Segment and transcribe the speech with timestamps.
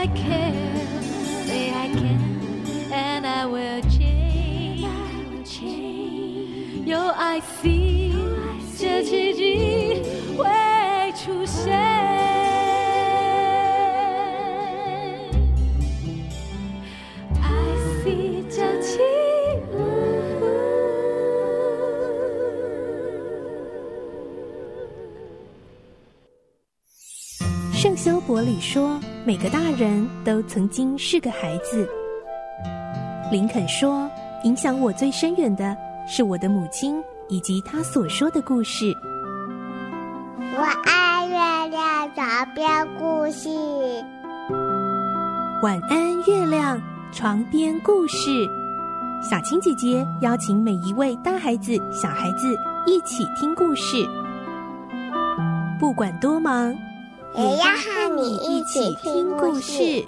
[0.00, 0.88] I can,
[1.46, 4.30] say I can, and I will change.
[6.86, 8.14] 有爱 see，
[8.78, 10.02] 这奇迹
[10.38, 11.78] 会出现。
[27.74, 31.88] 圣修伯里说：“每个大人都曾经是个孩子。”
[33.30, 34.10] 林肯说
[34.44, 38.92] ：“影响我最深远的是我的母亲以及她所说的故事。”
[40.56, 43.48] 我爱月亮床边故事。
[45.62, 46.80] 晚安，月亮
[47.12, 48.48] 床边故事。
[49.22, 52.56] 小青姐姐邀请每一位大孩子、小孩子
[52.86, 54.04] 一起听故事，
[55.78, 56.74] 不管多忙。
[57.36, 60.04] 也要和你一起听故事。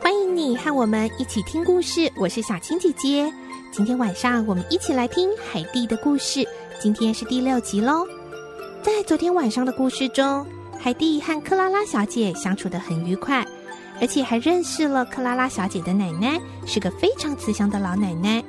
[0.00, 3.32] 欢迎你和我们一起听故事，我是小青姐姐。
[3.72, 6.46] 今天晚上我们一起来听海蒂的故事，
[6.80, 8.06] 今天是第六集喽。
[8.82, 10.46] 在昨天晚上的故事中，
[10.86, 13.44] 海蒂和克拉拉小姐相处得很愉快，
[14.00, 18.40] 而且还认识了克拉拉小姐的奶奶，是个非常慈祥的老奶奶。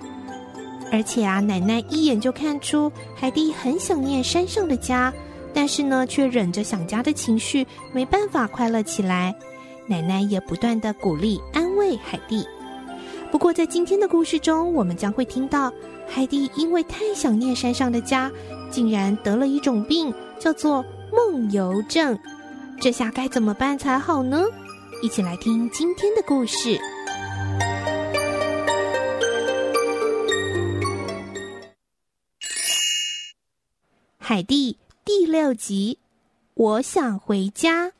[0.92, 5.12] 而且啊，奶奶一眼就看出海蒂很想念山上的家，
[5.52, 9.34] 但是呢，却忍着想家的情绪，没办法快乐起来。
[9.88, 12.46] 奶奶也不断地鼓励安慰海蒂。
[13.32, 15.74] 不过，在今天的故事中，我们将会听到
[16.08, 18.32] 海蒂因为太想念山上的家，
[18.70, 20.86] 竟然得了一种病，叫做。
[21.12, 22.18] 梦游症，
[22.82, 24.44] 这下该怎么办才好呢？
[25.02, 26.80] 一起来听今天的故事。
[34.18, 36.00] 海蒂第六集，
[36.54, 37.94] 我想回家。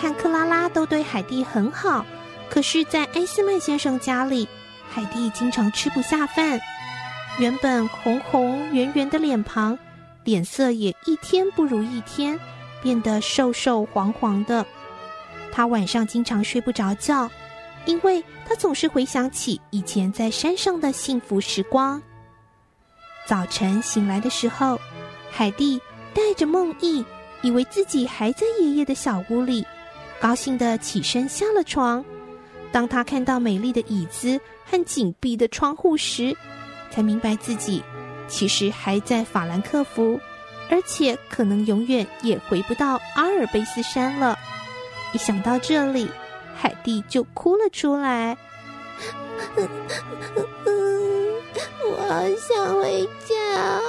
[0.00, 2.06] 和克拉拉都对海蒂很好，
[2.48, 4.48] 可是，在埃斯曼先生家里，
[4.88, 6.58] 海蒂经常吃不下饭。
[7.38, 9.78] 原本红红圆圆的脸庞，
[10.24, 12.40] 脸色也一天不如一天，
[12.82, 14.64] 变得瘦瘦黄黄的。
[15.52, 17.30] 他晚上经常睡不着觉，
[17.84, 22.00] 因为他总是回想起以前在山上的幸福时光。
[23.26, 24.80] 早晨醒来的时候，
[25.30, 25.78] 海蒂
[26.14, 27.04] 带着梦意。
[27.42, 29.64] 以为自己还在爷爷的小屋里，
[30.20, 32.04] 高兴的起身下了床。
[32.70, 36.36] 当他看到美丽的椅子和紧闭的窗户时，
[36.90, 37.82] 才明白自己
[38.28, 40.20] 其实还在法兰克福，
[40.70, 44.38] 而且可能永远也回不到阿尔卑斯山了。
[45.12, 46.08] 一想到这里，
[46.54, 48.36] 海蒂就哭了出来。
[51.82, 53.80] 我好想回家。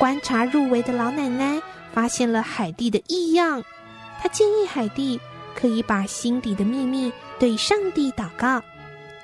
[0.00, 3.62] 观察入围的老奶奶发现了海蒂的异样，
[4.20, 5.20] 他建议海蒂
[5.54, 8.62] 可以把心底的秘密对上帝祷告，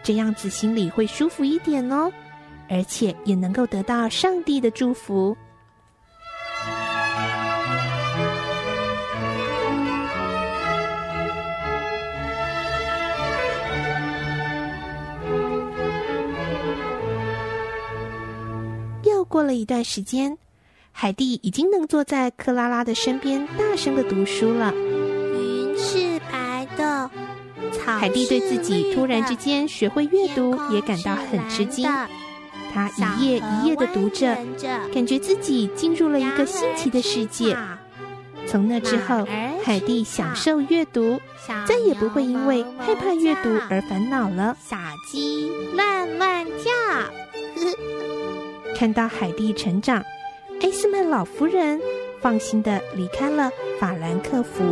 [0.03, 2.13] 这样子心里会舒服一点哦，
[2.69, 5.37] 而且也能够得到上帝的祝福。
[19.05, 20.37] 又过了一段时间。
[21.01, 24.75] 海蒂已经能坐在克拉拉的身边，大声的读书了。
[24.75, 27.09] 云是白的。
[27.97, 31.89] 海蒂对自己突然之间学会阅读也感到很吃惊。
[32.75, 34.37] 他一页一页的读着，
[34.93, 37.57] 感觉自己进入了一个新奇的世界。
[38.49, 39.25] 从那之后，
[39.63, 41.21] 海蒂享受阅读，
[41.65, 44.57] 再也不会因为害怕阅读而烦恼了。
[44.69, 44.77] 小
[45.13, 46.73] 鸡乱乱叫，
[48.75, 50.03] 看到海蒂成长。
[50.63, 51.81] 埃斯曼老夫人
[52.21, 54.65] 放心的离开了法兰克福。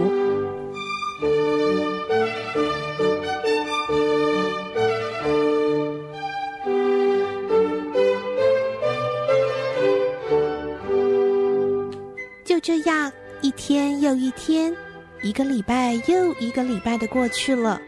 [12.45, 14.75] 就这样，一天又一天，
[15.23, 17.81] 一个礼拜又一个礼拜的过去了，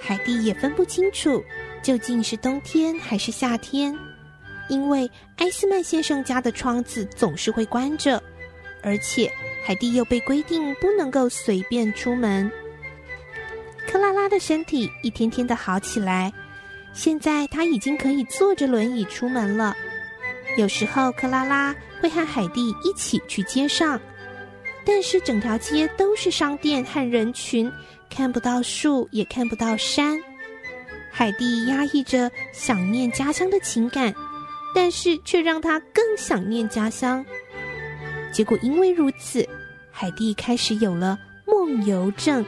[0.00, 1.42] 海蒂也分不清楚
[1.82, 3.96] 究竟是冬天还是夏天。
[4.68, 8.22] 因为埃斯曼先生家的窗子总是会关着，
[8.82, 9.30] 而且
[9.64, 12.50] 海蒂又被规定不能够随便出门。
[13.86, 16.32] 克拉拉的身体一天天的好起来，
[16.92, 19.74] 现在她已经可以坐着轮椅出门了。
[20.56, 24.00] 有时候，克拉拉会和海蒂一起去街上，
[24.84, 27.70] 但是整条街都是商店和人群，
[28.08, 30.18] 看不到树，也看不到山。
[31.12, 34.14] 海蒂压抑着想念家乡的情感，
[34.76, 37.24] 但是却让他更想念家乡。
[38.30, 39.48] 结果因为如此，
[39.90, 42.44] 海蒂开始有了梦游症。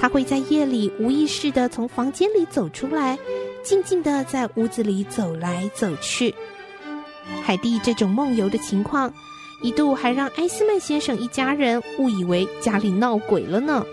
[0.00, 3.18] 她会在夜里无意识的从房间里走出来，
[3.62, 6.34] 静静的在屋子里走来走去。
[7.42, 9.12] 海蒂这种梦游的情况，
[9.62, 13.84] 一度还让埃斯曼先生一家人误以为家里闹鬼了呢。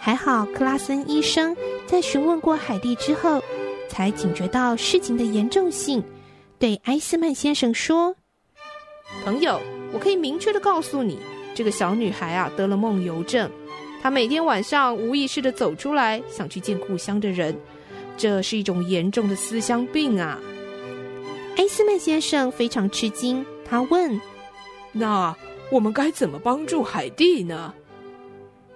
[0.00, 1.56] 还好克拉森医生
[1.86, 3.40] 在询问过海蒂之后，
[3.88, 6.02] 才警觉到事情的严重性，
[6.60, 8.14] 对埃斯曼先生说
[9.24, 9.58] ：“朋友，
[9.94, 11.18] 我可以明确的告诉你，
[11.54, 13.50] 这个小女孩啊得了梦游症。”
[14.02, 17.58] 她每天晚上无意识的走出来，想去见故乡的人，
[18.18, 20.38] 这是一种严重的思乡病啊！
[21.56, 24.20] 埃斯曼先生非常吃惊，他问
[24.92, 25.34] ：“那
[25.72, 27.72] 我们该怎么帮助海蒂呢？”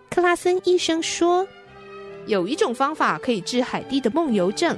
[0.08, 1.46] 克拉森医生说
[2.26, 4.74] ：“有一种方法可以治海蒂的梦游症，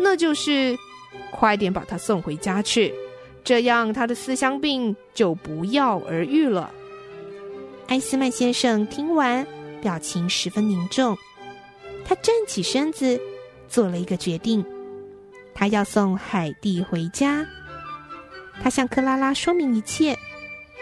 [0.00, 0.76] 那就是
[1.30, 2.94] 快点把他送回家去，
[3.44, 6.70] 这样他的思乡病就不药而愈了。”
[7.88, 9.46] 埃斯曼先生听完。
[9.80, 11.16] 表情十分凝重，
[12.04, 13.16] 他站起身子，
[13.68, 14.66] 做了一个决定，
[15.54, 17.46] 他要送海蒂回家。
[18.60, 20.18] 他向克拉拉说明一切，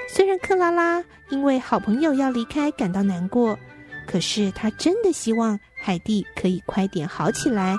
[0.08, 3.58] 虽然克拉拉因为好朋友要离开感到难过，
[4.06, 7.76] 可是他真的希望海蒂可以快点好起来。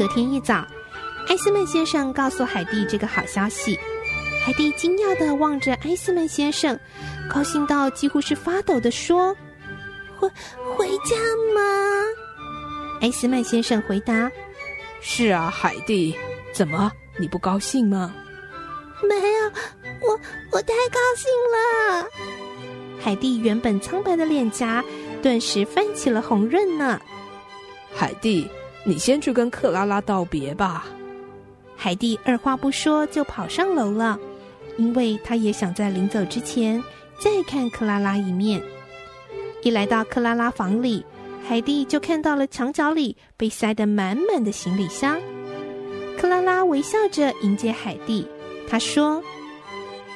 [0.00, 0.66] 隔天一早。
[1.28, 3.78] 埃斯曼先生告诉海蒂这个好消息，
[4.42, 6.80] 海蒂惊讶地望着埃斯曼先生，
[7.28, 9.36] 高兴到几乎是发抖地说
[10.16, 10.26] ：“回
[10.74, 11.16] 回家
[11.54, 11.60] 吗？”
[13.02, 14.32] 埃斯曼先生回答
[15.02, 16.16] ：“是啊，海蒂，
[16.54, 18.10] 怎么你不高兴吗
[19.06, 19.50] ？”“没有，
[20.08, 20.18] 我
[20.50, 22.08] 我太高兴了。”
[23.04, 24.82] 海蒂原本苍白的脸颊
[25.20, 26.98] 顿时泛起了红润呢。
[27.94, 28.50] 海蒂，
[28.84, 30.86] 你先去跟克拉拉道别吧。
[31.76, 34.18] 海蒂二话不说就跑上楼了，
[34.76, 36.82] 因为他也想在临走之前
[37.18, 38.62] 再看克拉拉一面。
[39.62, 41.04] 一来到克拉拉房里，
[41.46, 45.20] 海蒂就看到了墙角里被塞得满满的行李箱。
[46.18, 48.26] 克拉拉微笑着迎接海蒂，
[48.68, 49.22] 她说：“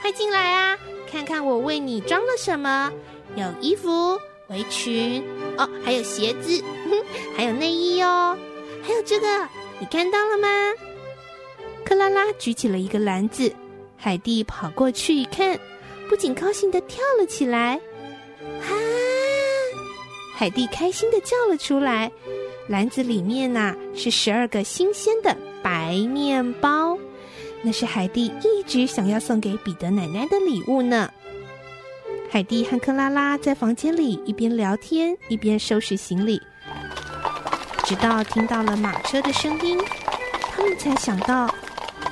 [0.00, 0.78] 快进来啊，
[1.11, 2.90] 看看我为你装了什么，
[3.37, 4.19] 有衣服、
[4.49, 5.22] 围裙，
[5.56, 7.05] 哦，还有鞋子，哼，
[7.37, 8.37] 还有内衣哦，
[8.86, 9.26] 还有这个，
[9.81, 10.48] 你看到了吗？”
[11.84, 13.52] 克拉拉举起了一个篮子，
[13.96, 15.58] 海蒂跑过去一看，
[16.08, 17.81] 不仅高兴地跳了起来。
[18.60, 18.69] 啊！
[20.36, 22.12] 海蒂开心地叫了出来。
[22.66, 26.98] 篮子里面呐、是十二个新鲜的白面包，
[27.62, 31.10] 那是海蒂一直想要送给彼得奶奶的礼物呢。
[32.30, 36.40] 海蒂和克拉拉在房间里一边聊天一边收拾行李，
[37.84, 39.78] 直到听到了马车的声音，
[40.50, 41.52] 他们才想到。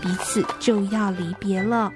[0.01, 1.93] 彼此就要离别了。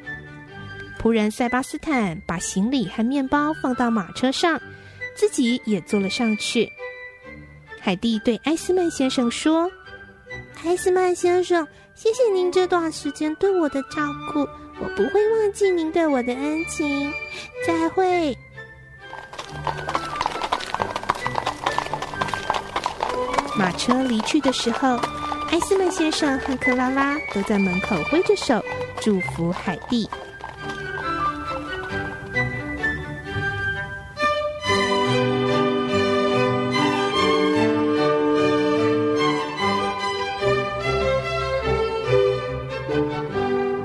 [1.02, 4.60] 仆人塞巴斯坦把行李和面包放到马车上，
[5.16, 6.70] 自己也坐了上去。
[7.80, 9.68] 海蒂对埃斯曼先生说
[10.62, 14.40] ：“埃斯曼先生，谢谢您这段时间对我的照顾，
[14.78, 17.12] 我不会忘记您对我的恩情。
[17.66, 18.38] 再会。”
[23.58, 24.98] 马车离去的时候。
[25.52, 28.60] 埃斯曼先生和克拉拉都在门口挥着手
[29.00, 30.10] 祝福海蒂。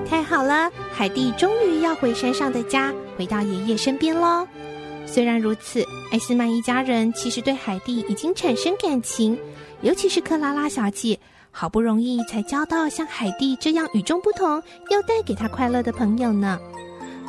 [0.10, 4.48] 太好了，海蒂终于要回山上的家，回到爷爷身边喽。
[5.14, 9.38] 虽然如此，埃斯曼一家人其实对海蒂已经产生感情，
[9.82, 11.20] 尤其是克拉拉小姐。
[11.52, 16.58] 好不容易才交到像海蒂这样与众不同又带给她快乐的朋友呢。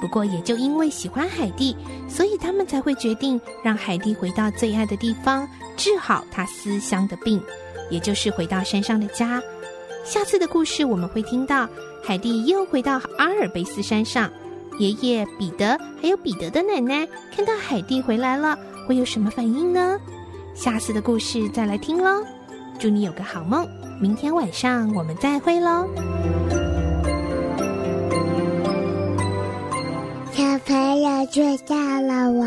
[0.00, 1.76] 不过也就因为喜欢海蒂，
[2.08, 7.42] 所以他们才会决定让海蒂回到最爱的地方，治好她思乡的病，
[7.90, 9.42] 也就是回到山上的家。
[10.04, 11.68] 下次的故事我们会听到
[12.00, 14.32] 海蒂又回到阿尔卑斯山上，
[14.78, 19.98] 爷爷彼得还有彼得的奶奶看到海蒂回来了，会有什么反应呢？
[20.54, 22.24] 下次的故事再来听喽。
[22.78, 23.68] 祝你有个好梦，
[24.00, 25.88] 明天晚上我们再会喽。
[30.32, 32.46] 小朋友睡觉了，我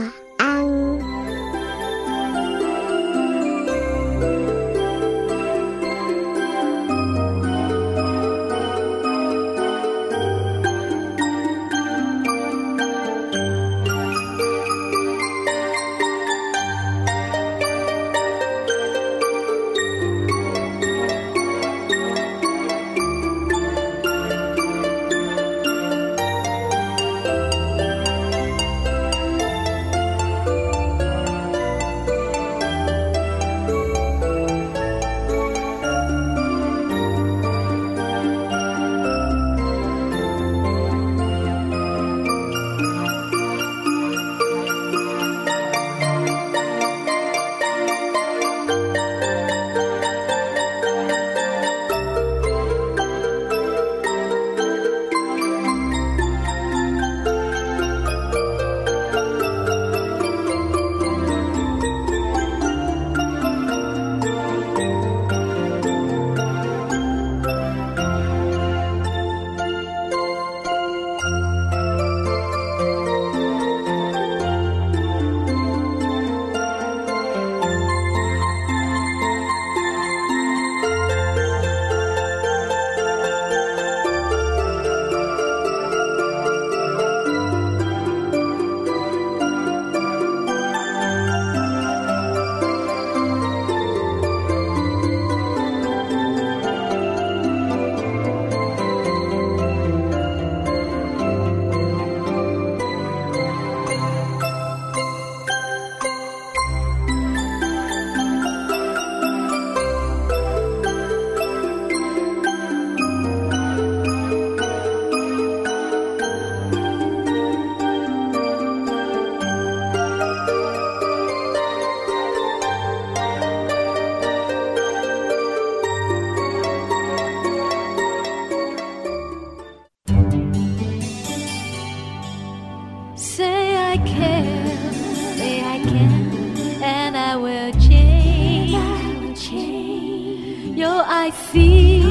[141.25, 142.03] I see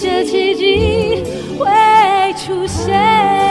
[0.00, 1.22] 这奇迹
[1.58, 3.45] 会出现。